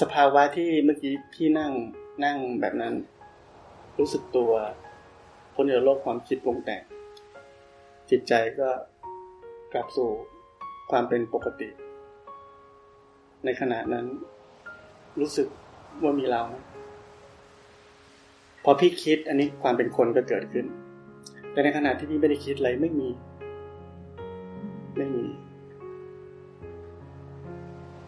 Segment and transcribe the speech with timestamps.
[0.00, 1.72] สภาวะที่เมื่อกี้พี่นั่ง
[2.24, 2.94] นั่งแบบนั้น
[3.98, 4.52] รู้สึกตัว
[5.54, 6.82] พ้นจากโลกความคิดปรุงแต่ง
[8.10, 8.68] จิตใจก็
[9.72, 10.10] กลับสู่
[10.90, 11.68] ความเป็นปกติ
[13.44, 14.06] ในขณะนั้น
[15.20, 15.48] รู้สึก
[16.02, 16.42] ว่ามีเรา
[18.64, 20.66] พอพี่คิดอันนี้ความเป็นคนก็เกิดขึ้น
[21.52, 23.08] แต่ในขณะที่พี่ไม่ได้คิดอะไรไม่มี
[24.96, 25.24] ไม่มี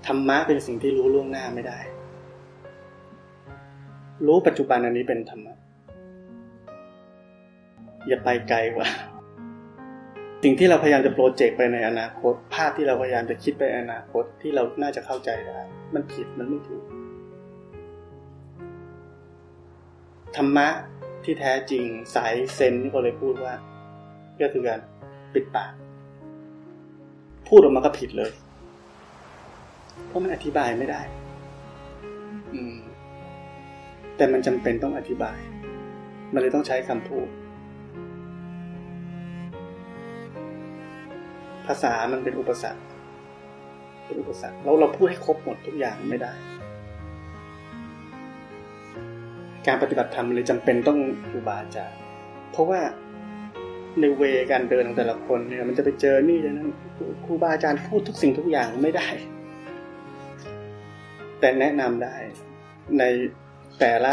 [0.07, 1.79] ธรรมะเป็นสิ่งที่รู้ล่วงหน้าไม่ได้
[4.27, 5.55] รู้ปัจจุบันอันนี้เป็นธรรมะ
[8.09, 8.89] อย่าไปไกลกว่า
[10.43, 15.61] สิ่งที่เราพยายามจะโปรเจกต์ไปในอนาคต ภาพที่เราพยายามจะคิดไปอนาคตที่เราน่าจะเข้าใจได้
[15.95, 16.85] มันผิดมันไม่ถูก
[20.37, 20.69] ธรรมะ
[21.25, 23.55] ที่แท้จริงสายเซนที่เขาเลยพูดว่า
[24.41, 24.81] ก็คือการ
[25.35, 25.73] ปิดปาก
[27.49, 28.31] พูดออกมาก็ผิดเลย
[30.07, 31.03] เพราะมันอธิบายไม่ได้
[32.55, 32.77] อืม
[34.17, 35.39] แต่มันจำเป็นต้องอธิบาย
[36.33, 37.29] มันเลยต้องใช้คำพูด
[41.67, 42.83] ภาษามันเป็นอุปสรรค
[44.07, 46.33] เป็นอุปสรรคเราเราพูดให้ครบหมดทุกอย่างไม่ได้
[49.67, 50.99] การปฏิบัติธรรมเลยจำเป็นต้อง
[51.29, 51.99] ครูบาอาจารย์
[52.53, 52.81] เพราะว่า
[54.01, 56.71] ในเวการเดินของแต่ละคนเนี่ย มันจะไปเจอนี่นั้น
[57.25, 59.09] ครูบาอาจารย์พูดทุกสิ่งทุกอย่างไม่ได้
[61.45, 62.17] แต่แนะนำได้
[62.99, 63.05] ใน
[63.81, 64.13] แต่ละ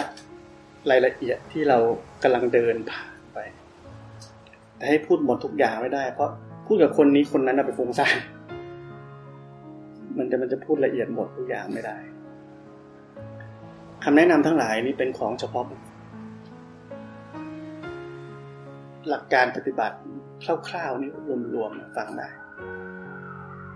[0.89, 1.77] รายละเอียดที่เรา
[2.23, 3.37] กำลังเดินผ่านไป
[4.77, 6.31] แต่ให้พูดหมดทุกอย่างไม่ได้ เพราะ
[6.67, 8.15] พูดกับคนนี้คนนั้นไปฟุ้งซ่าน
[10.17, 11.97] มันจะมันจะพูดละเอียดหมดทุกอย่างไม่ได้
[14.03, 15.65] คำแนะนำทั้งหลายนี้เป็นของเฉพาะ
[19.09, 19.97] หลักการปฏิบัติ
[20.69, 21.09] คร่าวๆนี่
[21.55, 22.27] รวมๆฟังได้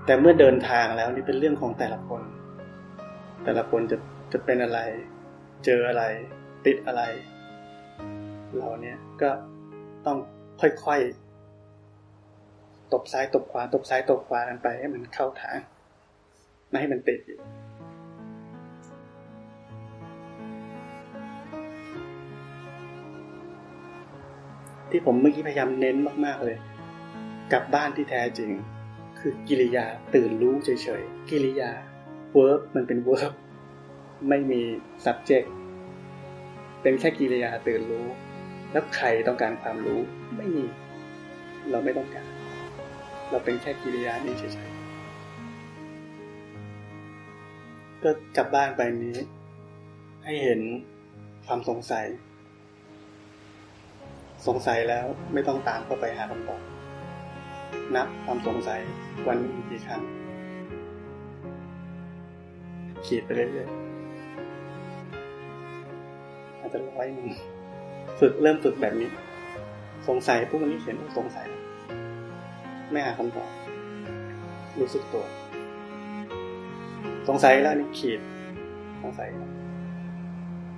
[0.06, 2.24] แต่เมื่อเดินทางแล้วนี่เป็นเรื่องของแต่ละคน
[3.44, 3.98] แต่ละคนจะ
[4.34, 4.80] จะเป็นอะไร
[5.66, 6.04] เจออะไร
[6.66, 7.04] ติดอะไร
[8.58, 9.30] เราเนี่ยก็
[10.06, 10.18] ต้อง
[10.62, 15.60] ค่อยๆ ตบซ้ายตบขวา ตบซ้ายตบขวากันไปให้มันเข้าทาง
[16.70, 17.40] ไม่ให้มันติดอยู่
[24.90, 26.58] ที่ผมเมื่อกี้พยายามเน้นมาก ๆ เลย
[27.54, 28.52] กลับบ้านที่แท้จริง
[29.20, 30.70] คือกิริยาตื่นรู้เฉ
[31.02, 31.72] ยๆ กิริยา
[32.36, 33.34] verb มันเป็น verb
[34.30, 34.62] ไม่มี
[35.06, 35.48] subject
[36.82, 38.08] เป็นแค่กิริยาตื่นรู้
[38.72, 40.00] แล้วใครต้องการความรู้
[40.38, 40.66] ไม่มี
[41.72, 42.28] เราไม่ต้องการ
[43.30, 44.84] เราเป็นแค่กิริยานี้เฉยๆ
[48.04, 49.18] ก็กลับบ้านไปนี้
[50.24, 50.60] ให้เห็น
[51.46, 52.06] ความสงสัย
[54.48, 56.62] สงสัยแล้วไม่ต้องตามเข้าไปหาคำตอบ
[57.96, 58.82] นับความสงสัย
[59.28, 59.38] วัน
[59.70, 60.02] กี่ครั้ง
[63.06, 63.80] ขีดไปเรื่อยๆ
[66.60, 67.28] อาจจะร้อยหนึ่ง
[68.20, 69.10] ฝึกเริ่มฝึกแบบนี้
[70.08, 71.48] สงสัยพวกนี้เขียนสงสัย
[72.92, 73.50] ไม่หาคำตอบ
[74.80, 75.26] รู้สึกตัว
[77.28, 78.22] สงสัยแล้วนี่ขีด
[79.02, 79.30] สงสัย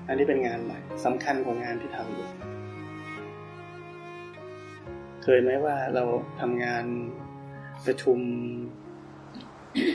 [0.07, 2.27] อันนี้เป็นงานใหม่สำคัญกว่างานที่ทำอยู่
[5.23, 6.03] เคยไหมว่าเรา
[6.41, 6.85] ทำงาน
[7.85, 8.19] ประชุม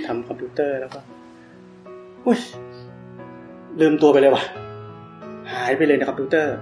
[0.06, 1.00] ทำคอมพิวเตอร์แล้วก็
[2.26, 2.38] อุ้ย
[3.80, 4.44] ลืมตัวไปเลยว่ะ
[5.52, 6.56] หายไปเลยในคอมพิวเตอร์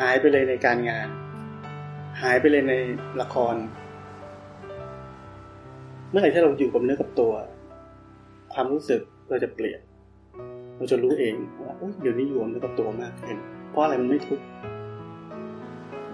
[0.00, 1.08] หายไปเลยในการงาน
[2.22, 2.74] หายไปเลยใน
[3.20, 3.54] ละคร
[6.10, 7.32] เมื่อไหร่ที่เราอยู่กับเนื้อกับตัว
[8.52, 9.80] ความรู้สึกเราจะเปลี่ยน
[10.76, 13.36] เราจะรู้เองว่าเดี๋ยวนี้อยู่กับเนื้อกับตัวมากขึ้น
[13.70, 14.44] เพราะอะไรมันไม่ทุกข์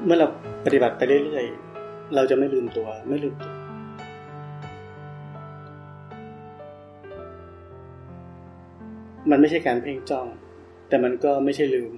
[0.04, 0.28] เมื่อเรา
[0.66, 3.52] ปฏิบัติไปเรื่อยๆเราจะไม่ลืมตัวไม่ลืมตัว
[9.30, 10.26] มันไม่ใช่การเพ่งจ้อง
[10.88, 11.92] แต่มันก็ไม่ใช่ลืม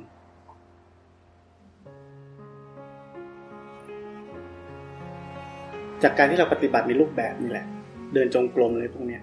[6.02, 7.66] จากการที่เราปฏิบัติในรูปแบบนี่แหละ
[8.14, 9.22] เดินจงกรมเลยพวกเนี้ย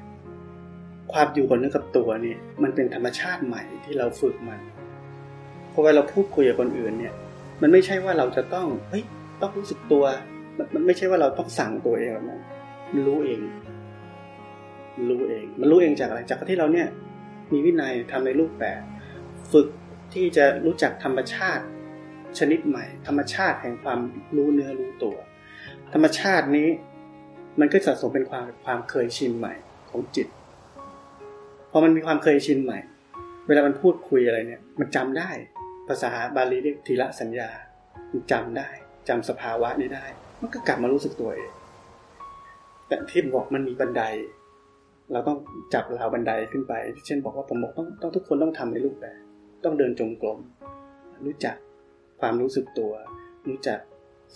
[1.13, 4.59] ความอยู่กับเนื้อกับตัวนี่มันเป็นธรรมชาติใหม่ที่เราฝึกมัน
[5.71, 7.13] พอเวลาเราพูดคุยกับคนอื่นเนี่ย
[7.61, 9.03] มันไม่ใช่ว่าเราจะต้องเฮ้ย
[9.41, 10.03] ต้องรู้สึกตัว
[10.75, 12.39] มันไม่ใช่ว่าเราต้องสั่งตัวเองนะ
[12.93, 13.39] มันรู้เอง
[15.09, 16.87] รู้เอง มันรู้เองจากอะไรจากที่เราเนี่ย
[17.53, 18.81] มีวินัยทำในรูปแบบ
[19.51, 19.67] ฝึก
[20.13, 21.63] ที่จะรู้จักธรรมชาติ
[22.39, 23.99] ชนิดใหม่ ธรรมชาติแห่งความ
[24.35, 25.17] รู้เนื้อรู้ตัว
[25.93, 26.69] ธรรมชาตินี้
[27.59, 29.53] มันก็สะสมเป็นความความเคยชินใหม่
[29.89, 30.27] ของจิต
[31.71, 32.79] พอมันมีความเคยชินใหม่
[33.47, 35.29] เวลามันพูดคุยอะไรเนี่ย มันจำได้
[35.87, 37.49] ภาษาบาลีเรียกทีละสัญญา
[38.11, 38.69] มันจำได้
[39.09, 40.05] จำสภาวะนี้ได้
[40.41, 41.51] มันก็กลับมารู้สึกตัวเอง
[42.87, 44.03] แต่ที่บอกมันมีบันได
[45.11, 45.37] เราต้อง
[45.73, 46.73] จับราวบันไดขึ้นไป
[47.05, 49.19] เช่นบอกว่าผมบอกต้องต้องทุกคนต้องทำในรูปแบบ
[49.63, 50.39] ต้องเดินจงกรม
[51.25, 51.55] รู้จัก
[52.21, 52.91] ความรู้สึกตัว
[53.47, 53.79] รู้จัก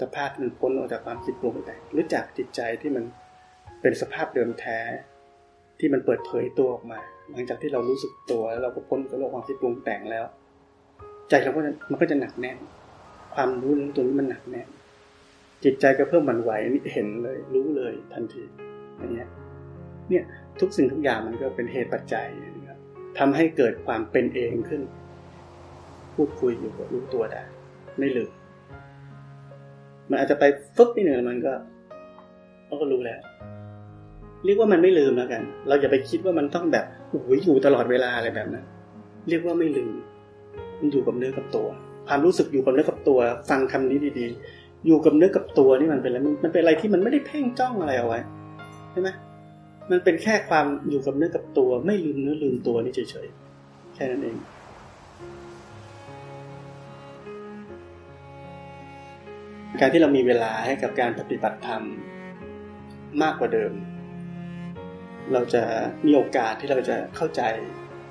[0.02, 3.04] สภาพมันพ้นออกจากความคิดปรุงแต่งรู้จักจิตใจที่มัน
[3.81, 4.80] เป็นสภาพเดิมแท้
[5.80, 7.00] ที่มันเปิดเผยตัวออกมา
[7.31, 10.25] หลังจากที่เรารู้สึกตัวแล้วเราก็พ้นจากโลกความคิดปรุงแต่งแล้ว
[11.30, 12.58] ใจเราก็จะมันก็จะหนักแน่น
[13.36, 14.69] ความรู้เรื่องตัวนี้มันหนักแน่น
[15.64, 18.44] จิตใจก็เพิ่มมันไหวนี่เห็นเลย รู้เลยทันที
[18.98, 19.28] อย่างเงี้ย
[20.10, 20.24] เนี่ย
[20.62, 22.80] ทุกสิ่งทุกอย่างมันก็เป็นเหตุปัจจัยนะครับ
[23.19, 24.81] ทำให้เกิดความเป็นเองขึ้น
[26.15, 27.42] พูดคุยอยู่กับรู้ตัวได้
[28.00, 28.30] ไม่ลืม
[30.09, 30.44] มันอาจจะไป
[30.75, 31.54] ฟึบนิดหนึ่งมันก็
[32.68, 33.19] เราก็รู้แล้ว
[34.45, 38.65] เรียกว่ามันไม่ลืมแล้วกัน เราอย่าไปคิดว่ามันต้องแบบโอ้ยอยู่ตลอดเวลาอะไรแบบนั้น
[39.30, 39.94] เรียกว่าไม่ลืม
[40.80, 41.68] มันอยู่กับเนื้อกับตัว
[42.07, 43.19] ความรู้สึกอยู่กับเนื้อกับตัว
[43.50, 48.19] ฟังคำนี้ดีๆ อยู่กับเนื้อกับตัวนี่มันเป็นอะไรมันเป็นอะไรที่มันไม่ได้เพ่งจ้องอะไรเอาไว้
[48.92, 49.09] ใช่ไหม
[49.92, 54.38] มันเป็นแค่ความอยู่กับเนื้อกับตัว ไม่ลืมเนื้อลืมตัวนี่เฉยๆ แค่นั้นเอง
[59.80, 61.84] การที่เรามีเวลาให้กับการปฏิบัติธรรม
[63.22, 63.74] มากกว่าเดิม
[65.34, 65.63] เราจะ
[66.06, 67.42] มีโอกาสที่เราจะเข้าใจ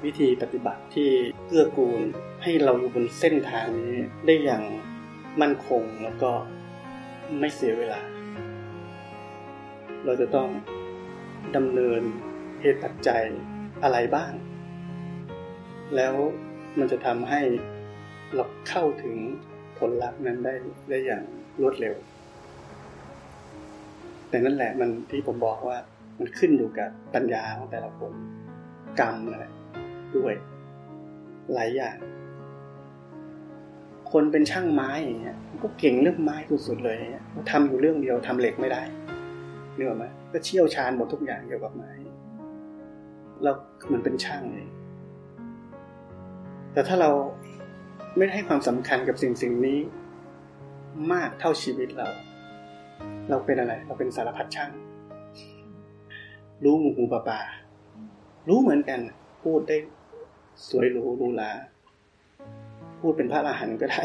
[0.05, 1.11] วิธีปฏิบัติที่
[1.47, 2.01] เกื้อกูล
[2.43, 4.63] ให้เราอยู่บนเส้นทางนี้ได้อย่าง
[5.41, 6.33] มั่นคงแล้วก็
[7.41, 8.01] ไม่เสียเวลา
[10.05, 10.49] เราจะต้อง
[11.57, 12.01] ดำเนิน
[12.61, 13.25] เหตุปัจจัย
[13.83, 14.33] อะไรบ้าง
[15.97, 16.15] แล้ว
[16.79, 17.41] มันจะทำให้
[18.35, 19.17] เราเข้าถึง
[19.79, 20.55] ผลลัพธ์นั้นได้
[20.89, 21.25] ได้อย่าง
[21.61, 21.95] รวดเร็ว
[24.29, 25.79] แต่นั่นแหละมันที่ผมบอกว่า
[26.19, 28.13] มันขึ้นอยู่กับปัญญาของแต่ละคน
[29.01, 29.47] กรรมอะไร
[30.17, 30.35] ด้วย
[31.55, 31.97] หลายอย่าง
[34.13, 36.37] คนเป็นช่างไม้อย่างเงี้ยก็เก่งเรื่องไม้
[36.67, 36.99] สุดๆเลย
[37.51, 38.83] ทำอยู่เรื่องเดียวทำเหล็กไม่ได้
[39.77, 41.93] เนื้อไหมก็เชี่ยวชาญหมดทุกอย่างเกี่ยวกับไม้
[43.43, 43.53] เรา
[43.87, 44.69] เหมือนเป็นช่างเอง
[46.73, 47.11] แต่ถ้าเรา
[48.17, 49.79] ไม่ให้ความสำคัญกับสิ่งสิ่งนี้
[51.13, 52.09] มากเท่าชีวิตเรา
[53.31, 54.71] เราเป็นอะไร เราเป็นสารพัดช่าง
[56.65, 57.41] รู้หูหูปลาปา
[58.49, 59.01] รู้เหมือนกัน
[59.43, 59.77] พูดได้
[60.69, 61.51] สวยหรูรูลา
[63.01, 64.03] พูดเป็นพระอรหันต์ก็ได้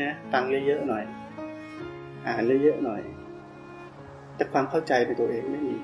[0.00, 1.04] นะฟังเยอะๆหน่อย
[2.26, 3.02] อ่านเยอะๆหน่อย
[4.40, 5.76] แต่ความเข้าใจในตัวเองไม่มี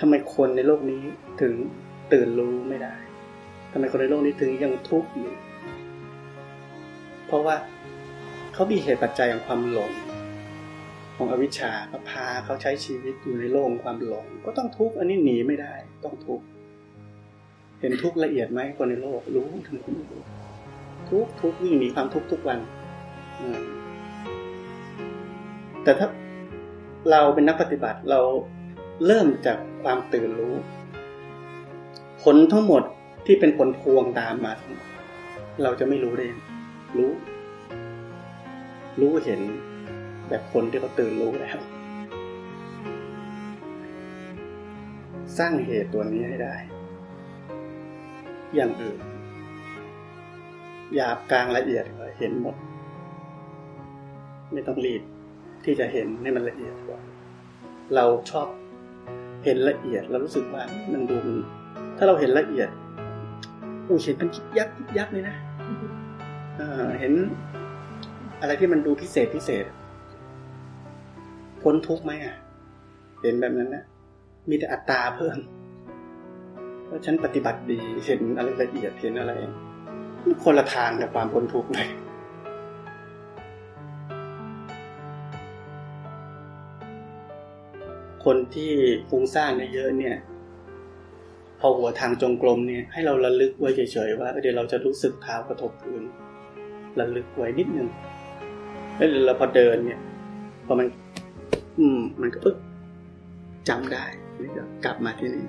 [0.00, 1.02] ทำไมคนในโลกนี้
[1.40, 1.54] ถึง
[2.12, 2.94] ตื่นรู้ไม่ได้
[3.72, 5.34] ทำไมคนในโลกนี้ถึงยังทุกข์อยู่
[7.26, 7.56] เพราะว่า
[8.54, 9.92] เขามีเหตุปัจจัยของความหลง
[11.16, 11.72] ของอวิชชา
[12.08, 15.74] พาเขาใช้ชีวิตอยู่ในโลกความหลง ก็ต้องทุกข์อันนี้หนีไม่ได้
[16.04, 16.46] ต้องทุกข์
[17.80, 20.22] เห็นทุกข์ละเอียดไหมคนในโลก รู้ถึงไม่รู้
[21.10, 22.58] ทุกทุกวิ่งหนีความทุกข์ทุกวัน
[25.82, 26.08] แต่ถ้า
[27.10, 28.20] เราเป็นนักปฏิบัติเรา
[29.06, 30.54] เริ่มจากความตื่นรู้
[32.22, 32.82] ผลทั้งหมด
[33.26, 34.52] ที่เป็นผลพวงตามมา
[35.62, 36.26] เราจะไม่รู้ได้
[36.96, 37.10] รู้
[39.00, 39.40] รู้เห็น
[40.28, 41.58] แบบคนที่เขาตื่นรู้แล้ว
[45.38, 46.54] สร้างเหตุตัวนี้ให้ได้
[48.56, 48.98] อย่างอื่น
[50.94, 51.84] หยาบกลางละเอียด
[52.18, 52.56] เห็นหมด
[54.52, 55.02] ไม่ต้องรีบ
[55.64, 57.00] ที่จะเห็นให้มันละเอียดกว่า
[57.94, 58.48] เราชอบ
[59.44, 61.36] เห็นละเอียดเรารู้สึกว่ามันดูมัน
[61.96, 62.68] ถ้าเราเห็นละเอียด
[63.86, 65.36] อู้เห็นเป็นยิบยักยิบยักเลยนะ
[67.00, 67.12] เห็น
[68.40, 69.64] อะไรที่มันดูพิเศษพิเศษ
[71.62, 72.34] พ้นทุกไหมอะ
[73.22, 73.84] เห็นแบบนั้นนะ
[74.48, 75.36] มีแต่อัตตาเพิ่ม
[76.86, 79.32] เพราฉันปฏิบัติดีเห็นอะไรละเอียดเห็นอะไร
[80.44, 81.88] คนละทางกับความพ้นทุกข์เลย
[88.24, 88.72] คนที่
[89.10, 90.16] ฟุ้งซ่านเยอะเนี่ย
[91.60, 96.02] พอหัวทางจงกรมเนี่ย ให้เราระลึกไว้เฉยๆว่าเดี๋ยวเราจะรู้สึกเท้ากระทบพื้น
[97.00, 97.88] ระลึกไว้นิดนึง
[98.96, 100.00] แล้วเราพอเดินเนี่ย
[100.66, 100.86] พอมัน
[101.78, 102.56] อืม มันก็ปึ๊บ
[103.68, 104.04] จำได้
[104.42, 105.44] นี่ก็กลับมาที่นี่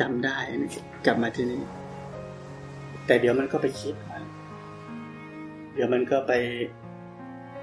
[0.00, 0.70] จำได้นี่
[1.06, 1.62] กลับมาที่นี่
[3.06, 3.94] แต่เดี๋ยวมันก็ไปคิด
[5.74, 6.32] เดี๋ยวมันก็ไป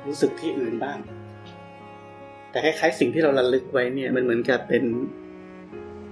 [0.07, 0.97] รู้สึกที่อื่นบ้าง
[2.51, 4.83] แต่คล้ายๆสิ่งที่เราระลึกไว้เนี่ย มันเหมือนกับเป็น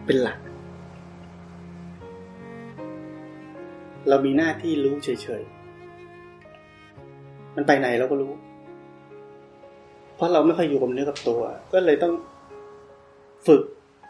[0.05, 0.39] เป็นหลัก
[4.10, 5.10] เรามีหน้าที่รู้เฉ
[5.41, 8.34] ยๆ มันไปไหนเราก็รู้
[10.15, 11.41] เพราะเราไม่ค่อยอยู่กับเนื้อกับตัว
[11.74, 12.13] ก็เลยต้อง
[13.48, 13.63] ฝึก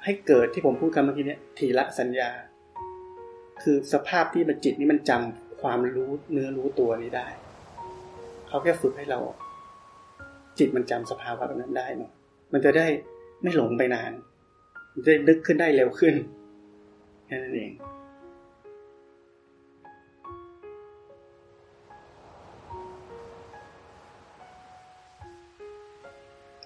[0.07, 2.29] ให้เกิดที่ผมพูดกันเมื่อกี้เนี่ยทีละสัญญา
[3.63, 7.27] คือสภาพที่มันจิตนี่มันจำความรู้เนื้อรู้ตัวนี้ได้
[8.47, 9.19] เขาแค่ฝึกให้เรา
[10.59, 12.11] จิตมันจำสภาวะแบบนั้นได้เนาะ
[12.53, 12.87] มันจะได้
[13.41, 14.11] ไม่หลงไปนาน
[14.93, 16.15] มันจะนึกขึ้นได้เร็วขึ้น
[17.27, 17.71] แค่นั้นเอง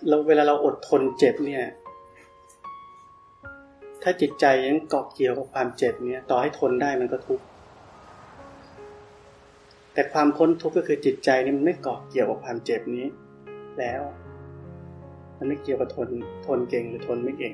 [0.07, 1.63] เราเวลาเราอดทนเจ็บเนี่ย
[4.03, 7.45] ถ้าจิตใจยังเกาะเกี่ยวกับความเจ็บเนี่ยต่อให้ทนได้มันก็ทุกข์
[9.93, 13.07] แต่ความพ้นทุกข์ก็คือจิตใจนี่มันไม่เกาะเกี่ยวกับความเจ็บนี้
[13.79, 14.01] แล้ว
[15.37, 16.09] มันไม่เกี่ยวกับทน
[16.45, 17.53] ทนเก่งหรือทนไม่เก่ง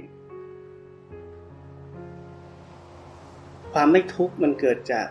[3.73, 5.07] ความไม่ทุกข์มันเกิดจาก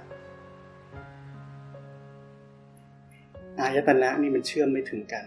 [3.61, 5.25] อายตนะนี่มันเชื่อมไม่ถึงกัน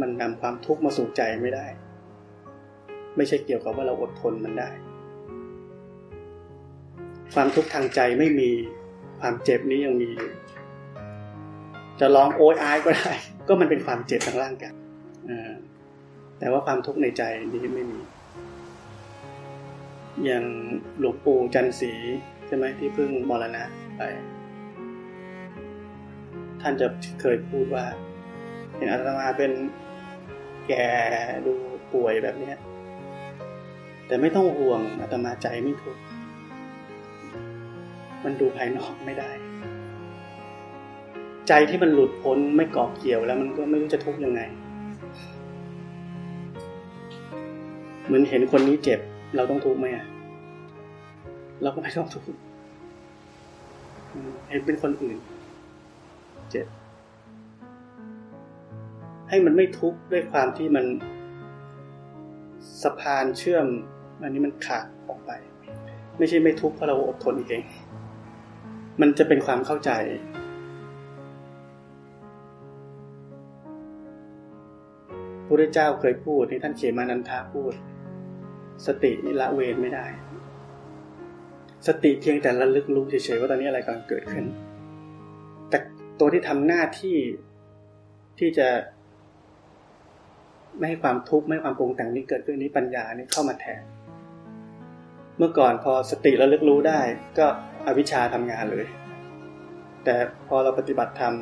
[0.00, 1.66] มันนำความทุกข์มาสู่ใจไม่ได้
[3.16, 4.70] ไม่ใช่เกี่ยวกับว่าเราอดทนมันได้
[7.34, 8.50] ความทุกข์ทางใจไม่มี
[9.20, 10.32] ความเจ็บนี้ยังมีอยู่
[12.00, 13.12] จะร้องโอยอายก็ได้
[13.48, 14.74] ก็มันเป็นความเจ็บทางร่างกาย
[16.38, 17.22] แต่ว่าความทุกข์ในใจ
[17.54, 18.00] นี้ไม่มี
[20.24, 20.44] อย่าง
[20.98, 21.92] หลวงปู่จันสี
[22.46, 23.64] ใช่ไหมที่เพิ่งมรณะ
[23.96, 24.02] ไป
[26.60, 26.86] ท่านจะ
[27.20, 27.84] เคยพูดว่า
[28.74, 29.52] เห็นอาตมาเป็น
[30.68, 30.88] แก่
[31.46, 31.54] ดู
[31.92, 32.56] ป่วยแบบเนี้ย
[34.06, 36.02] แต่ไม่ต้องห่วงอาตมาใจไม่ทุกข์
[38.24, 39.30] มันดูภายนอกไม่ได้
[41.48, 44.40] ใจที่มันหลุดพ้นไม่เกาะเกี่ยวแล้วมันก็ไม่รู้จะทุกข์ยังไง
[48.06, 49.00] เหมือนเห็นคนนี้เจ็บ
[49.36, 49.86] เราต้องทุกข์ไหม
[51.62, 52.40] เราก็ไม่ต้องทุกข์
[54.48, 55.16] เห็นเป็นคนอื่น
[56.50, 56.66] เจ็บ
[59.28, 60.84] ให้มันไม่ทุกข์ด้วยความที่มัน
[62.82, 63.66] สะพานเชื่อม
[64.22, 65.30] อันนี้มันขาดออกไป
[66.18, 67.64] ไม่ใช่ไม่ทุกข์เพราะเราอดทนเอง
[69.00, 69.90] มันจะเป็นความเข้าใจ
[75.46, 77.72] พระเจ้าเคยพูดที่ท่านเขมานันทาพูด
[78.86, 80.06] สตินี่ละเวรไม่ได้
[81.86, 84.44] สติเพียงแต่ระลึกรู้เฉยๆว่าตอนนี้อะไรกำลังเกิดขึ้น
[85.70, 85.78] แต่
[86.20, 87.16] ตัวที่ทำหน้าที่
[88.38, 88.68] ที่จะ
[90.78, 93.82] ไม่ให้ความทุกข์ไม่ให้ความปรุงแต่งนี้เกิดขึ้นนี้ปัญญานี่เข้ามาแทน
[95.38, 97.00] เมื่อก่อนพอสติระลึกรู้ได้
[97.38, 97.46] ก็
[97.86, 98.86] อวิชชาทำงานเลย
[100.04, 100.14] แต่
[100.48, 101.34] พอเราปฏิบัติธรรม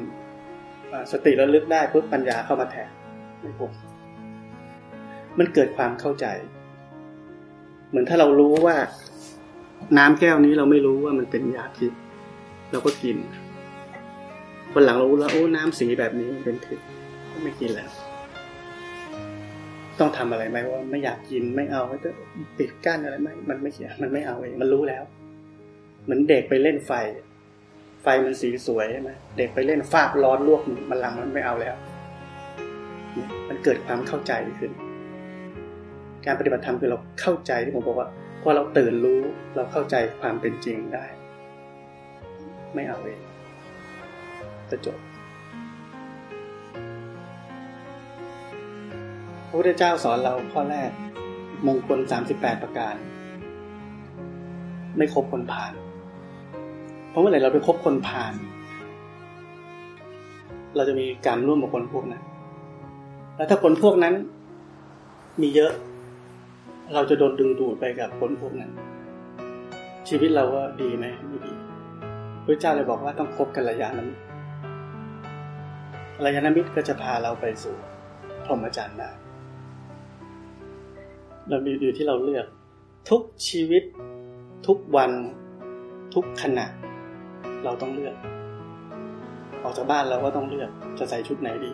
[1.13, 2.89] สติระลึกได้ปุ๊บปัญญาเข้ามาแทน
[3.41, 3.73] ไม่ปุ๊บ
[5.39, 6.27] มันเกิดความเข้าใจ
[7.89, 8.77] เหมือนถ้าเรารู้ว่า
[9.99, 11.93] น้ำแก้วนี้เราไม่รู้ว่ามันเป็นยาพิษ
[12.73, 13.17] เราก็กิน
[14.73, 16.79] คนหลังเรารู้แล้วโอ้น้ำสีแบบนี้เป็นพิษ
[17.45, 17.91] ไม่กินแล้ว
[20.01, 22.11] ต้องทำอะไรไหมว่าไม่อยากกินไม่เอาจะ
[22.59, 25.05] ปิดกั้นอะไรไหมมันไม่เขียมันไม่เอาเองมันรู้แล้ว
[26.05, 26.93] เหมือนเด็กไปเล่นไฟ
[28.03, 30.61] ไฟมันสีสวยใช่ไหมเด็กไปเล่นฟาดร้อนลวก
[30.91, 31.75] มันลังมันไม่เอาแล้ว
[33.49, 34.73] มันเกิดความเข้าใจขึ้น
[36.27, 38.09] การปฏิบัติธรรมคือเราเข้าใจที่ผมบอกว่า
[38.43, 39.21] พอเราตื่นรู้
[39.57, 41.05] เราเข้าใจความเป็นจริงได้
[42.75, 43.21] ไม่เอาเอง
[44.71, 44.99] จะจบ
[49.55, 50.91] ระพุทธเจ้าสอนเราข้อแรก
[51.67, 52.95] มงคลสามสิบแปดประการ
[54.97, 55.73] ไม่คบคนผ่าน
[57.11, 58.35] เพราะเมื่อไหร่เราไปคบคนผ่าน
[60.77, 62.23] เราจะมีกรรมร่วมกับคนพวกนั้น
[63.37, 64.15] แล้วถ้าคนพวกนั้น
[65.41, 65.73] มีเยอะ
[66.95, 68.71] เราจะโดนดึงดูดไปกับคนพวกนั้น
[70.09, 71.53] ชีวิตเราว่าดีไหมไม่ดี
[72.45, 74.09] พระเจ้าเลยบอกว่าต้องคบกันระยะนั้น
[76.25, 77.75] ระยะนมิตรก็จะพาเราไปสู่
[78.45, 79.11] พรหมจรรย์ได้
[81.49, 82.47] เราอยู่ที่เราเลือก
[83.11, 83.83] ทุกชีวิต
[84.67, 85.11] ทุกวัน
[86.15, 86.67] ทุกขณะ
[87.65, 88.15] เราต้องเลือก
[89.63, 91.73] ออกจากบ้านเราก็ต้องเลือก จะใส่ชุดไหนดี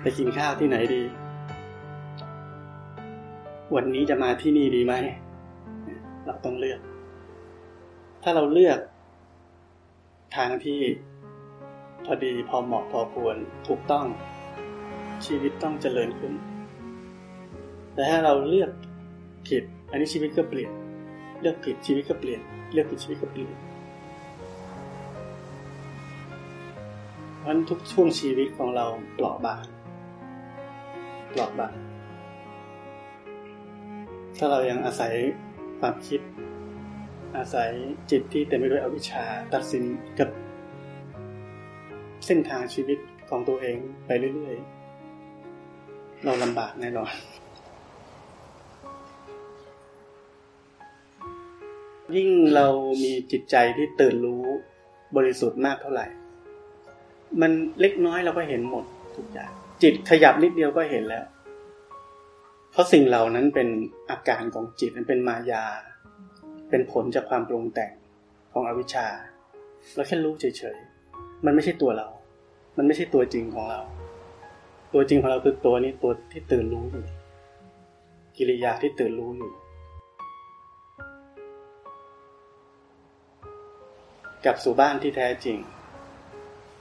[0.00, 1.02] ไปกินข้าวที่ไหนดี
[3.74, 4.94] วันนี้จะมาที่นี่ดีไหม
[6.26, 6.80] เราต้องเลือก
[8.22, 8.78] ถ้าเราเลือก
[10.36, 10.80] ทางที่
[12.04, 13.36] พอดีพอเหมาะพอควร
[13.66, 14.06] ถูกต้อง
[15.26, 16.32] ชีวิตต้องเจริญขึ้น
[17.96, 18.70] แต่ถ้าเราเลือก
[19.48, 20.70] ผิด อันนี้ชีวิตก็เปลี่ยน
[21.40, 22.40] เลือกผิดชีวิตก็เปลี่ยน
[22.72, 23.54] เลือกผิดชีวิตก็เปลี่ยน
[27.38, 29.64] เพราะทุกช่วงชีวิตของเราเปราะบาง
[31.30, 31.74] เปราะบาง
[34.36, 35.12] ถ้าเรายังอาศัย
[35.80, 36.20] ความคิด
[37.36, 37.70] อาศัย
[38.10, 39.24] จิตที่เต็มไปด้วยอวิชชา
[39.54, 39.84] ตัดสิน
[40.18, 40.28] กับ
[42.26, 42.98] เส้นทางชีวิต
[43.28, 43.76] ของตัวเอง
[44.06, 47.12] ไปเรื่อยๆ เราลำบากแน่นอน
[52.14, 52.66] ยิ่งเรา
[53.02, 54.44] มีจิตใจที่ตื่นรู้
[55.16, 56.06] บริสุทธิ์มากเท่าไหร่
[57.40, 58.84] มันเล็กน้อยเราก็เห็นหมด
[59.16, 59.50] ทุกอย่าง
[59.82, 61.24] จิตขยับนิดเดียวก็เห็นแล้ว
[62.70, 63.68] เพราะสิ่งเหล่านั้นเป็น
[64.10, 65.64] อาการของจิตมันเป็นมายา
[66.70, 67.92] เป็นผลจากความปรุงแต่ง
[68.52, 69.06] ของอวิชชา
[69.94, 72.08] เราแค่รู้เฉยๆ มันไม่ใช่ตัวเรา
[72.76, 73.80] มันไม่ใช่ตัวจริงของเรา
[74.94, 77.04] ตัวจริงของเราคือตัวนี้ตัวที่ตื่นรู้อยู่
[78.36, 79.50] กิริยาที่ตื่นรู้อยู่
[84.48, 85.58] กลับสู่บ้านที่แท้จริง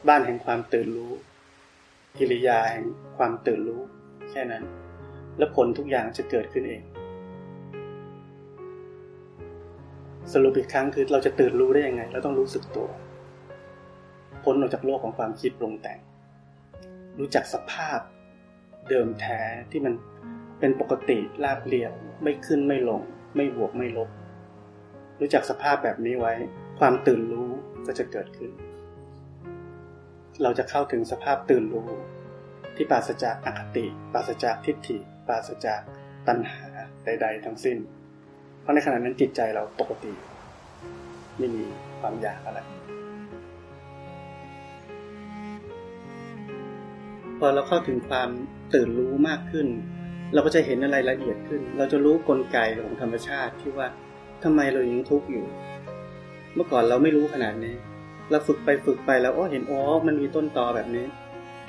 [0.07, 1.13] บ้านแห่งความตื่นรู้
[2.17, 2.86] กิริยาแห่ง
[3.17, 3.81] ความตื่นรู้
[4.29, 4.63] แค่นั้น
[5.38, 6.81] แล้วผลทุกอย่างจะเกิดขึ้นเอง
[10.34, 12.89] สรุปอีกครั้งคือเราจะตื่นรู้ได้ยังไง เราต้องรู้สึกตัว
[14.43, 16.00] พ้นออกจากโลกของความคิดปรุงแต่ง
[17.19, 18.00] รู้จักสภาพ
[18.89, 19.39] เดิมแท้
[19.72, 19.93] ที่มัน
[20.60, 21.93] เป็นปกติราบเรียบ
[22.24, 23.01] ไม่ขึ้นไม่ลง
[23.36, 24.10] ไม่บวกไม่ลบ
[25.19, 26.36] รู้จักสภาพแบบนี้ไว้
[26.79, 27.50] ความตื่นรู้
[27.88, 28.51] ก็จะเกิดขึ้น
[30.44, 31.89] เราจะเข้าถึงสภาพตื่นรู้
[32.75, 35.82] ที่ปราศจากอคติ ปราศจากทิฏฐิ ปราศจาก
[36.27, 36.65] ตัณหา
[37.05, 37.77] ใด ๆ ทั้งสิ้น
[38.62, 40.13] เพราะในขณะนั้นจิตใจเราปกติ
[41.38, 41.63] ไม่มี
[42.00, 42.60] ความอยากอะไร
[47.39, 48.29] พอเราเข้าถึงความ
[48.74, 49.67] ตื่นรู้มากขึ้น
[50.34, 53.88] เราก็จะเห็นอะไรละเอียดขึ้น เราจะรู้กลไกของธรรมชาติที่ว่า
[54.44, 55.46] ทำไมเรายังทุกข์อยู่
[56.55, 57.75] เมื่อก่อนเราไม่รู้ขนาดนี้
[58.31, 61.05] เราฝึกไปฝึกไปแล้วอ๋อเห็นอ๋อมันมีต้นตอแบบนี้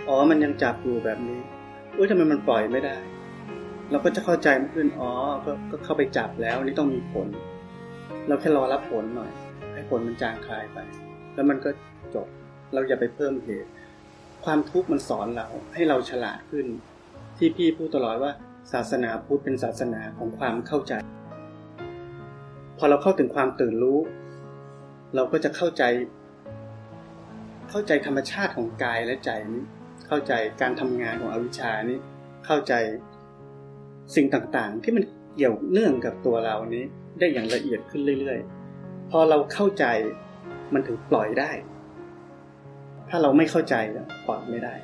[0.08, 1.40] อ๋อมันยังจับอยู่แบบนี้
[1.96, 2.96] อุ้ยทำไมมันปล่อยไม่ได้
[3.90, 5.10] เราก็จะเข้าใจมากขึ้นอ๋อ
[5.44, 7.28] ก็ก็เข้าไปจับแล้วนี่ต้องมีผล
[8.28, 9.30] เราแค่รอรับผลหน่อย
[9.72, 10.78] ให้ผลมันจางคลายไป
[11.34, 11.70] แล้วมันก็
[12.14, 12.26] จบ
[12.72, 13.70] เราอย่าไปเพิ่มเหตุ
[14.44, 16.66] ความทุกข์มันสอนเราให้เราฉลาดขึ้น
[17.38, 18.32] ที่พี่พูดตลอดว่า
[18.72, 20.94] ศาสนาพุทธเป็นศาสนาของความเข้าใจ
[22.78, 23.98] พอเราเข้าถึงความตื่นรู้
[25.14, 25.82] เราก็จะเข้าใจ
[27.70, 29.62] เข้าใจธรรมชาติของกายและใจนี้
[30.06, 31.98] เข้าใจการทำงานของอวิชชานี้
[32.46, 32.74] เข้าใจ
[34.14, 36.84] สิ่งต่างๆ ที่มันเกี่ยวเนื่องกับตัวเรานี้
[37.18, 39.84] ได้อย่างละเอียดขึ้นเรื่อยๆ พอเราเข้าใจ
[40.72, 41.50] มันถึงปล่อยได้
[43.08, 43.74] ถ้าเราไม่เข้าใจ
[44.26, 44.74] ปล่อยไม่ได้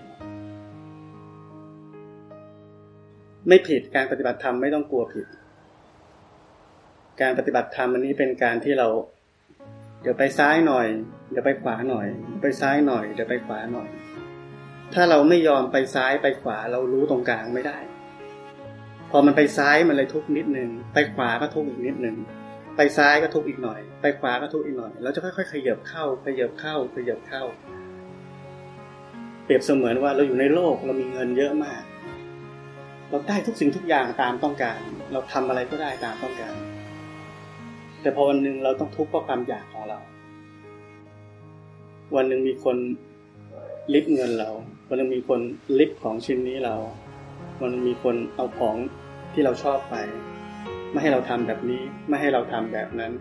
[3.49, 5.27] ไม่ผิดการปฏิบัติธรรมไม่ต้องกลัวผิด
[7.21, 8.89] การปฏิบัติธรรมอันนี้เป็นการที่เรา
[10.03, 10.87] เดี๋ยวไปซ้ายหน่อย
[11.31, 12.07] เดี๋ยวไปขวาหน่อย
[12.43, 13.89] ไปซ้ายหน่อย เดี๋ยวไปขวาหน่อย
[14.95, 17.79] ถ้าเราไม่ยอมไปซ้ายไปขวาเรารู้ตรงกลางไม่ได้
[19.11, 22.17] พอมันไปซ้ายมันเลยทุกนิดนึง ไปขวาก็ทุกอีกนิดนึง
[22.77, 27.43] ไปซ้ายก็ทุกอีกหน่อย ไปขวาก็ทุกอีกหน่อย เราจะค่อยๆขยับเข้า ขยับเข้า ขยับเข้า
[29.45, 31.83] เปรียบเสมือนว่าเราอยู่ในโลกเรามีเงินเยอะมาก
[33.09, 34.79] เราได้ทุกสิ่งทุกอย่างตามต้องการ
[35.13, 36.55] เราทำอะไรก็ได้ตามต้องการ
[38.03, 39.99] แต่พอวันหนึ่งเราต้องทุกข์เพราะความอยากของเรา
[42.17, 42.77] วันหนึ่งมีคน
[43.95, 44.51] ลิบเงินเรา
[44.89, 45.41] วันหนึ่งมีคน
[45.79, 46.75] ลิบของชิ้นนี้เรา
[47.61, 48.77] วันนึงมีคนเอาของ
[49.33, 49.95] ที่เราชอบไป
[50.91, 53.13] ไม่ให้เราทำแบบนี้ ไม่ให้เราทำแบบนั้น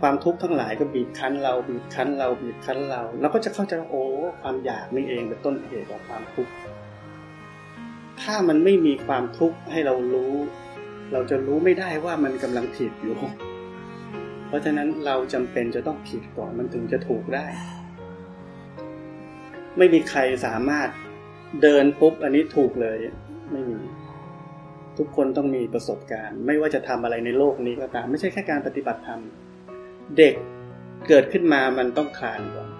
[0.00, 4.04] ความทุกข์ทั้งหลายก็บีบคั้นเราบีบคั้นเราบีบคั้นเราเราก็จะเข้าใจว่าโอ้
[4.40, 6.52] ความอยากนี่เองเป็นต้นเหตุของความทุกข์
[8.22, 10.34] ถ้ามันไม่มีความทุกข์ให้เรารู้
[11.12, 13.14] เราจะรู้ไม่ได้ว่ามันกำลังผิดอยู่
[14.46, 17.46] เพราะฉะนั้นเราจำเป็นจะต้องผิดก่อนมันถึงจะถูกได้
[19.78, 20.88] ไม่มีใครสามารถ
[21.62, 22.98] เดินปุ๊บอันนี้ถูกเลย
[23.52, 23.78] ไม่มี
[24.98, 29.20] ทุกคนต้องมีประสบการณ์ ไม่ว่าจะทำอะไรในโลกนี้ก็ตาม ไม่ใช่แค่การปฏิบัติธรรม
[30.18, 30.34] เด็ก
[31.08, 32.70] เกิดขึ้นมามันต้องคลานก่อน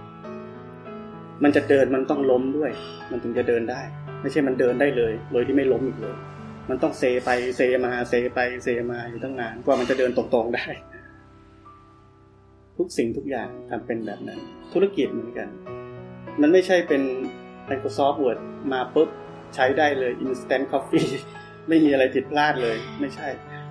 [1.42, 2.70] มันจะเดินมันต้องล้มด้วย
[3.10, 3.80] มันถึงจะเดินได้
[4.22, 6.16] ไม่ใช่มันเดินได้เลย โดยที่ไม่ล้มอีกเลย
[6.68, 10.66] มันต้องเซไปเซมาเซไปเซมาอยู่ตั้งนานกว่ามันจะเดินตรงๆได้
[12.76, 14.40] ทุกสิ่งทุกอย่างทำเป็นแบบนั้น
[14.72, 15.48] ธุรกิจเหมือนกัน
[16.40, 17.02] มันไม่ใช่เป็น
[17.68, 18.38] Microsoft Word
[18.72, 19.08] มาปุ๊บ
[19.54, 21.10] ใช้ได้เลย Instant Coffee
[21.68, 23.28] ไม่มีอะไรผิดพลาดเลย ไม่ใช่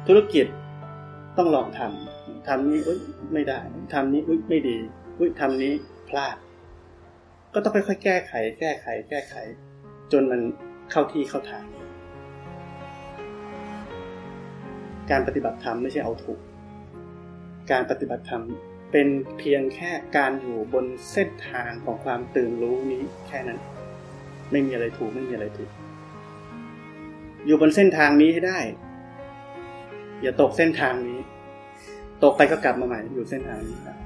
[0.08, 0.45] ธุรกิจ
[1.38, 2.99] ต้องลองทำทำนี้อุ้ย
[3.34, 3.60] ไม่ได้
[3.93, 4.78] ทำนี้อุ้ยไม่ดี
[5.19, 5.73] อุ้ยทำนี้
[6.10, 6.36] พลาด
[7.54, 9.36] ก็ต้องค่อยๆแก้ไข แก้ไข แก้ไข
[10.12, 10.41] จนมัน
[10.91, 11.65] เข้าที่เข้าทาง
[15.11, 16.39] การปฏิบัติธรรมไม่ใช่เอาถูก
[17.71, 18.43] การปฏิบัติธรรม
[18.91, 23.59] เป็นเพียงแค่การอยู่บนเส้นทางของความตื่นรู้นี้แค่นั้น
[24.51, 25.69] ไม่มีอะไรถูกไม่มีอะไรผิด
[27.45, 28.59] อยู่บนเส้นทางนี้ให้ได้
[30.21, 31.19] อย่าตกเส้นทางนี้
[32.23, 33.97] ตกไปก็กลับมาใหม่อยู่เส้นทางนี้ครับ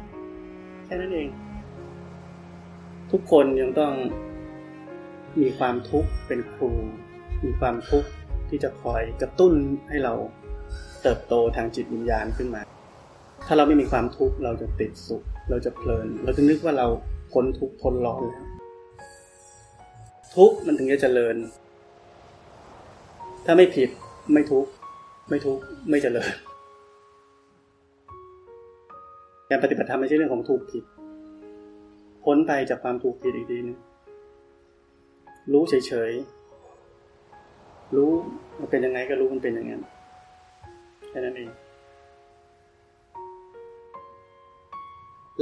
[0.86, 1.30] แค่นั้นเอง
[3.12, 3.94] ทุกคนยังต้อง
[5.42, 6.72] มีความทุกข์เป็นครู
[7.46, 8.10] มีความทุกข์
[8.50, 9.54] ที่จะคอยกระตุ้น
[9.90, 10.14] ให้เรา
[11.04, 12.62] เติบโตทางจิตวิญญาณขึ้นมา
[13.48, 16.88] ถ้าเราไม่มีความทุกข์เราจะติดสุข เราจะเพลิน เราจะนึกว่าเรา
[17.32, 18.46] พ้นทุกข์พ้นร้อนแล้ว
[20.36, 21.36] ทุกข์มันถึงจะเจริญ
[23.46, 23.90] ถ้าไม่ผิด
[24.34, 24.70] ไม่ทุกข์
[25.30, 26.32] ไม่ทุกข์ไม่เจริญ
[29.50, 30.84] การปฏิบัติธรรมไม่ใช่เรื่องของถูกผิด
[32.24, 33.78] พ้นไปจากความถูกผิดอีกทีนึง
[35.54, 38.12] รู้เฉยๆ รู้
[38.60, 39.82] มันเป็นยังไงก็รู้มันเป็นอย่างนั้น
[41.14, 41.52] แค่นั้นเอง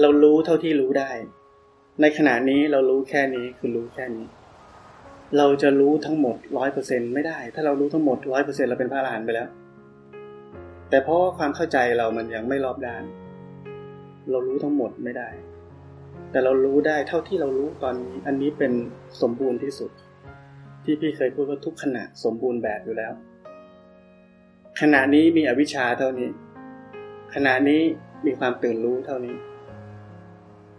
[0.02, 1.12] เรารู้เท่าที่รู้ได้
[2.02, 4.26] ในขณะนี้เรารู้แค่นี้คือรู้แค่นี้
[5.38, 9.50] เราจะรู้ทั้งหมดร้อยเปอร์เซ็นไม่ได้ ถ้าเรารู้ทั้งหมดร้อยเปอร์เซ็นเราเป็นพระอรหันต์ไปแล้ว
[10.90, 13.04] แต่เพราะความเข้าใจเรามันยังไม่รอบด้าน
[14.32, 15.30] เรารู้ทั้งหมดไม่ได้
[16.32, 18.72] แต่เรารู้ได้เท่าที่เรารู้ตอนนี้ อันนี้เป็น
[19.22, 19.92] สมบูรณ์ที่สุด
[20.84, 23.14] ที่พี่เคยพูดว่าทุกขณะสมบูรณ์แบบอยู่แล้ว
[24.86, 26.30] ขณะนี้มีอวิชชาเท่านี้
[27.34, 27.82] ขณะนี้
[28.26, 29.36] มีความตื่นรู้เท่านี้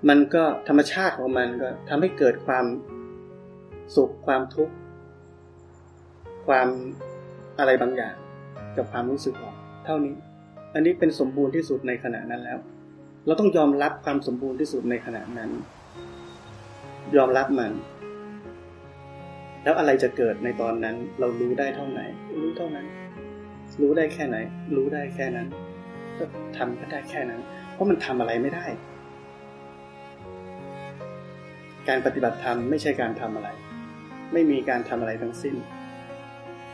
[0.08, 2.66] มันก็ธรรมชาติของมันก็ทำให้เกิดความ
[3.96, 4.74] สุขความทุกข์
[6.46, 6.68] ความ
[7.58, 8.14] อะไรบางอย่าง
[8.76, 10.14] กับความรู้สึกของเท่านี้
[10.74, 12.58] อันนี้เป็นสมบูรณ์ที่สุดในขณะนั้นแล้ว
[13.26, 15.50] เราต้องยอมรับความสมบูรณ์ที่สุดในขณะนั้น
[17.16, 17.72] ยอมรับมัน
[19.62, 22.00] แล้วอะไรจะเกิดในตอนนั้น เรารู้ได้เท่าไหน
[22.42, 22.86] รู้เท่านั้น
[23.80, 24.37] รู้ได้แค่ไหน
[24.76, 25.48] รู้ได้แค่นั้น
[26.18, 26.24] ก็
[26.56, 27.40] ทำก็ได้แค่นั้น
[27.72, 28.66] เพราะมันทำอะไรไม่ได้
[31.88, 33.48] การปฏิบัติธรรมไม่ใช่การทำอะไร
[34.32, 35.56] ไม่มีการทำอะไรทั้งสิ้น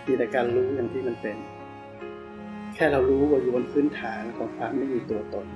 [0.07, 1.37] มีแต่การรู้อย่างที่มันเป็น
[2.75, 5.47] แค่เรารู้ว่าอยู่บนพื้นฐานของความไม่มีตัวตน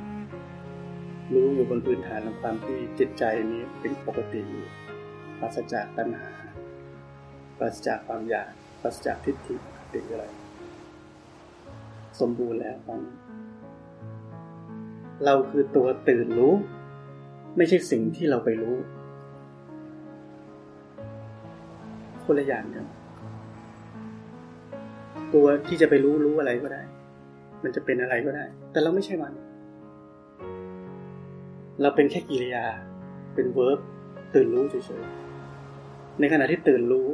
[1.34, 4.66] รู้อยู่บนพื้นฐานของความที่จิตใจนี้เป็นปกติอยู่
[5.40, 6.30] ปราศจากตัณหา
[7.58, 8.50] ปราศจากความอยาก
[8.82, 9.54] ปราศจากทิฏฐิ
[9.92, 10.24] ติอะไร
[12.20, 13.16] สมบูรณ์แล้วตอนนี้
[15.24, 16.54] เราคือตัวตื่นรู้
[17.56, 18.76] ไม่ใช่สิ่งที่เราไปรู้
[22.24, 22.86] คนละอย่างกัน
[25.34, 26.82] ตัวที่จะไปรู้รู้อะไรก็ได้
[27.62, 29.32] มันจะเป็นอะไรก็ได้ แต่เราไม่ใช่มัน
[31.80, 32.66] เราเป็นแค่กิริยา
[33.34, 33.80] เป็นเวิร์บ
[34.34, 37.08] ตื่นรู้เฉยๆ ในขณะที่ตื่นรู้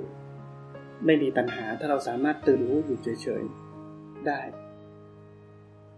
[1.07, 4.41] ไม่มีปัญหาถ้าเราสามารถตื่นรู้อยู่เฉยๆ ได้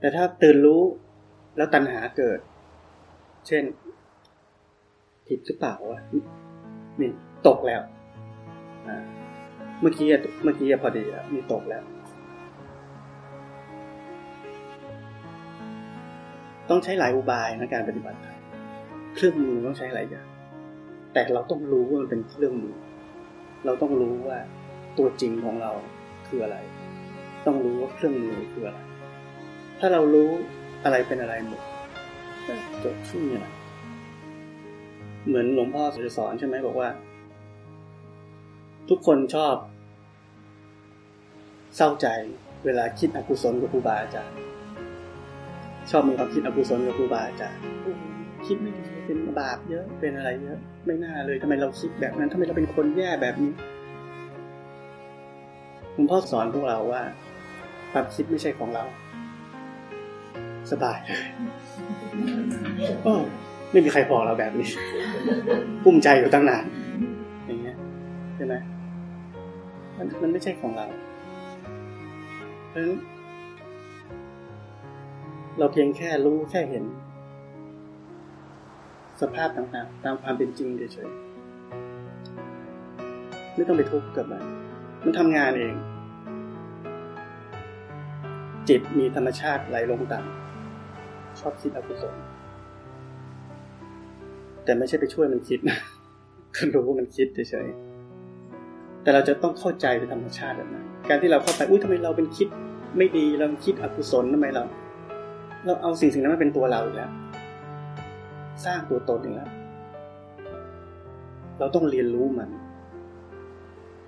[0.01, 0.83] แต่ถ้าตื่นรู้
[1.57, 2.39] แล้วตัณหาเกิด
[3.47, 3.65] เช่น
[5.27, 6.01] ผิดหรือเปล่าวะ
[7.01, 7.11] นี่
[7.47, 7.81] ตกแล้ว
[9.81, 10.09] เมื่อกี้
[10.43, 11.83] เมื่อกี้พอดีแล้วมีตกแล้ว
[16.71, 18.19] ต้องใช้หลายอุบายในการปฏิบัติ
[19.15, 20.27] เครื่องมือต้องใช้หลายอย่าง
[21.13, 22.77] แต่เราต้องรู้ว่ามันเป็นเครื่องมือ
[23.67, 24.39] เราต้องรู้ว่า
[24.99, 25.73] ตัวจริงของเรา
[26.29, 26.57] คืออะไร
[27.47, 28.81] ต้องรู้ว่าเครื่องมือคืออะไร
[29.81, 30.31] ถ้าเรารู้
[30.85, 31.63] อะไรเป็นอะไรหมด
[32.85, 33.47] จบขึ้นเนี่ย
[35.27, 35.83] เหมือนหลวงพ่อ
[36.17, 36.89] สอนใช่ไหมบอกว่า
[38.89, 39.55] ทุกคนชอบ
[41.77, 42.07] เศร้าใจ
[42.65, 44.37] เวลาคิดอกุศลกับครูบาอาจารย์
[45.91, 47.61] ชอบมีความคิดอกุศลกับครูบาอาจารย์
[48.47, 53.53] คิดไม่ดีเป็นบาปเยอะเป็นอะไรเยอะ ไม่น่าเลยทำไมเราคิดแบบนั้นทำไมเราเป็นคนแย่แบบนี้
[55.93, 57.03] หลวงพ่อสอนพวกเราว่า
[57.93, 58.85] ความคิดไม่ใช่ของเรา
[60.73, 60.99] สบาย
[63.03, 63.15] โอ้
[63.71, 64.69] ไม่มีใครบอกเราแบบนี้
[65.85, 66.65] ปุ้มใจอยู่ตั้งนาน
[67.47, 67.77] อย่างเงี้ย
[68.37, 68.55] ใช่ไหม
[69.97, 70.87] มันมันไม่ใช่ของเรา
[72.69, 72.93] เพราะฉะนั้น
[75.59, 76.85] เราเพียงแค่รู้แค่เห็น
[79.21, 84.43] สภาพต่างๆ ตามความเป็นจริงเฉยๆไม่ต้องไปทุกข์กับมัน
[85.05, 85.75] มันทำงานเอง
[88.69, 90.60] จิตมีธรรมชาติไหลลงต่ำ
[91.41, 92.15] ชอบคิดอกุศล
[94.65, 95.79] แต่ไม่ใช่ไปช่วยมันคิดนะ
[96.57, 102.49] ก็รู้ว่ามันคิดเฉยๆแต่เราจะต้องเข้าใจในธรรมชาติแบบนั้นการที่เราเข้าไปอุ้ยทำไมเราเป็นคิด
[102.97, 104.63] ไม่ดีเราคิดอกุศลทำไมเรา
[105.65, 107.11] เราเอาสิ่งสิ่งนั้นมาเป็นตัวเราอีกแล้ว
[108.65, 109.51] สร้างตัวตนอีกแล้ว
[111.59, 112.51] เราต้องเรียนรู้มัน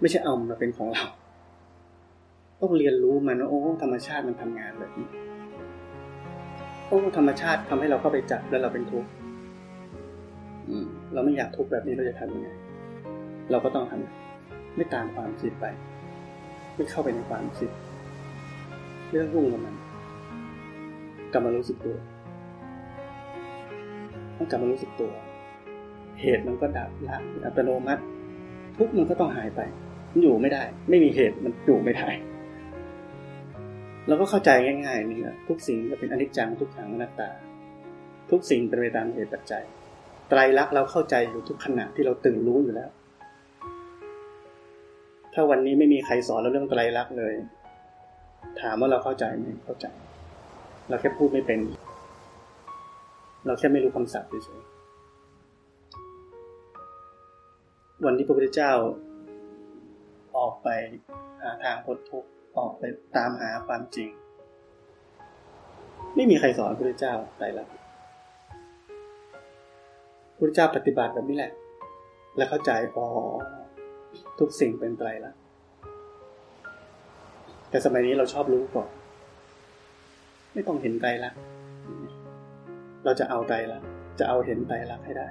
[0.00, 1.04] ไม่ใช่เอามาเป็นของเรา
[2.60, 5.08] ต้องเรียนรู้มันว่าโอ้ธรรมชาติมันทำงานแบบนี้
[6.92, 9.09] อ้ธรรมชาติทำให้เราเข้าไปจับแล้วเราเป็นทุกข์
[11.12, 12.48] เราไม่อยากทุกข์แบบนี้เราจะทำยังไง
[13.50, 15.66] เราก็ต้องทำไม่ตามความคิดไป
[16.76, 17.70] ไม่เข้าไปในความคิด
[19.09, 19.74] ไม่องรุ่งกับมัน
[21.33, 21.96] กลับมารู้สึกตัว
[24.37, 25.11] ต้องกลับมารู้สึกตัว
[26.20, 28.02] เหตุมันก็ดับละอัตโนมัติ
[28.76, 29.61] ทุกมันก็ต้องหายไป
[30.12, 32.09] มันอยู่ไม่ได้ ไม่มีเหตุมันอยู่ไม่ได้
[34.08, 34.50] เราก็เข้าใจ
[34.86, 37.30] ง่ายๆนี่แหละทุกสิ่งก็เป็นอนิจจังทุกขังอนัตตา
[38.30, 39.64] ทุกสิ่งเป็นไปตามเหตุปัจจัย
[40.28, 42.90] ไตรลักษณ์เราเข้าใจอยู่ทุกขณะที่เราตื่นรู้อยู่แล้ว
[45.34, 47.34] ถ้าวันนี้ไม่มีใครสอนเราเรื่องไตรลักษณ์เลย
[48.60, 49.86] ถามว่าเราเข้าใจไหมเข้าใจ
[50.88, 51.60] เราแค่พูดไม่เป็น
[53.46, 58.72] เราแค่ไม่รู้คำศัพท์เฉยๆวันที่พระพุทธเจ้า
[60.36, 60.68] ออกไป
[61.42, 62.82] หาทางพ้นทุกข์ ออกไป
[63.16, 64.10] ตามหาความจริง
[66.16, 71.52] ไม่มีใครสอนพระพุทธเจ้าไตรลักษณ์พระพุทธเจ้าปฏิบัติแบบนี้แหละ
[72.36, 73.06] และเข้าใจอ๋อ
[74.38, 75.40] ทุกสิ่งเป็นไตรลักษณ์
[77.70, 78.88] แต่สมัยนี้เราชอบรู้ก่อน
[80.54, 81.40] ไม่ต้องเห็นไตรลักษณ์
[83.04, 83.88] เราจะเอาไตรลักษณ์
[84.18, 85.28] จะเอาเห็นไตรลักษณ์ให้ได้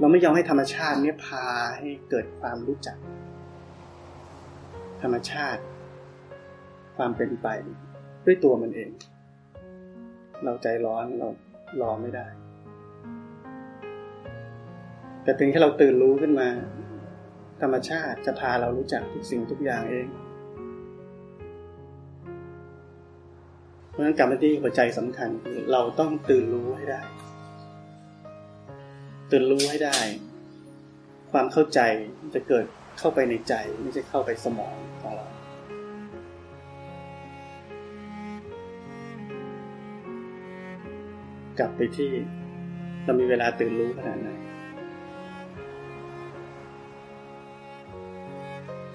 [0.00, 1.46] เราไม่ยอมให้ธรรมชาติเนี่ยพา
[1.78, 2.96] ให้เกิดความรู้จัก
[5.02, 5.62] ธรรมชาติ
[6.96, 7.48] ความเป็นไป
[8.24, 8.90] ด้วยตัวมันเอง
[10.44, 11.28] เราใจร้อนเรา
[11.80, 12.26] รอไม่ได้
[15.22, 16.48] แต่เพียงแค่เราตื่นรู้ขึ้นมา
[17.62, 20.08] ธรรมชาติจะพาเรารู้จักทุกสิ่งทุกอย่างเอง
[23.90, 27.02] เพราะฉะนั้นกรรมที่หัวใจสำคัญคือเราต้องตื่นรู้ให้ได้
[29.30, 29.98] ตื่นรู้ให้ได้
[31.32, 31.80] ความเข้าใจ
[32.34, 32.64] จะเกิด
[32.98, 35.26] เข้าไปในใจไม่ใช่เข้าไปสมองของเรา
[41.58, 42.10] กลับไปที่
[43.04, 44.28] เรามีเวลาตื่นรู้ขนาดไหน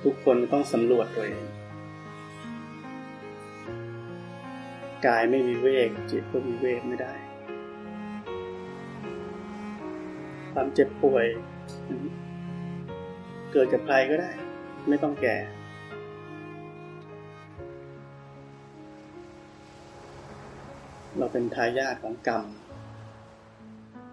[0.04, 1.46] ทุกคนต้องสำรวจตัวเอง
[5.06, 7.13] กายไม่มีเวก จิตก็มีเวกไม่ได้
[10.54, 11.26] ความเจ็บป่วย
[13.52, 14.32] เกิดกับใครก็ได้
[14.89, 15.38] ไม่ต้องแก่
[21.38, 22.43] เป็นทายาทของกรรม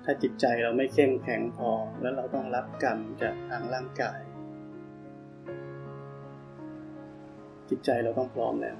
[0.04, 4.20] ถ้าจิตใจเราไม่เข้มแข็งพอ แล้วเราต้องรับกรรมจากทางร่างกาย
[7.68, 8.76] จิตใจเราต้องพร้อมแล้ว